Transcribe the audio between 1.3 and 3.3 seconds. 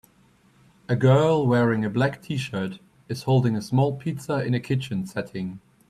wearing a black tshirt is